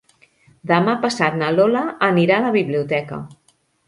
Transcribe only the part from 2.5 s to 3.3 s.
biblioteca.